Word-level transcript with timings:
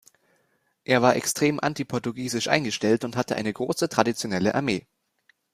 Er 0.83 1.03
war 1.03 1.15
extrem 1.15 1.59
anti-portugiesisch 1.59 2.47
eingestellt 2.47 3.03
und 3.05 3.15
hatte 3.15 3.35
eine 3.35 3.53
große 3.53 3.87
traditionelle 3.87 4.55
Armee. 4.55 4.87